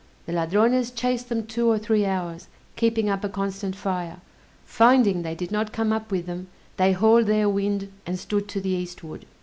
The 0.25 0.33
Ladrones 0.33 0.89
chased 0.89 1.29
them 1.29 1.45
two 1.45 1.69
or 1.69 1.77
three 1.77 2.07
hours, 2.07 2.47
keeping 2.75 3.07
up 3.07 3.23
a 3.23 3.29
constant 3.29 3.75
fire; 3.75 4.19
finding 4.65 5.21
they 5.21 5.35
did 5.35 5.51
not 5.51 5.71
come 5.71 5.93
up 5.93 6.09
with 6.09 6.25
them, 6.25 6.47
they 6.77 6.91
hauled 6.93 7.27
their 7.27 7.47
wind 7.47 7.91
and 8.07 8.17
stood 8.17 8.47
to 8.47 8.59
the 8.59 8.69
eastward. 8.71 9.25